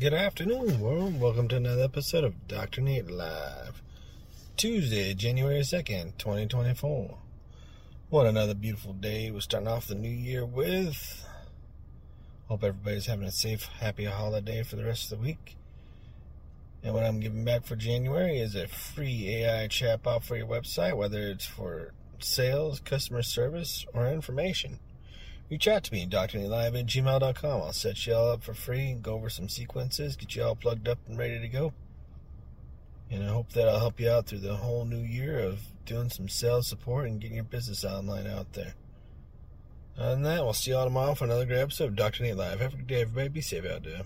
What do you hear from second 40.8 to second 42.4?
tomorrow for another great episode of Dr. Nate